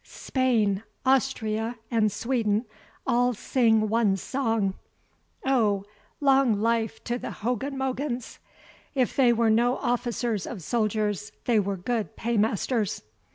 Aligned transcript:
Spain, 0.03 0.81
Austria, 1.05 1.75
and 1.91 2.11
Sweden, 2.11 2.65
all 3.05 3.35
sing 3.35 3.87
one 3.87 4.17
song. 4.17 4.73
Oh! 5.45 5.85
long 6.19 6.59
life 6.59 7.03
to 7.03 7.19
the 7.19 7.29
Hoganmogans! 7.29 8.39
if 8.95 9.15
they 9.15 9.31
were 9.31 9.51
no 9.51 9.77
officers 9.77 10.47
of 10.47 10.63
soldiers, 10.63 11.31
they 11.45 11.59
were 11.59 11.77
good 11.77 12.15
paymasters. 12.15 13.03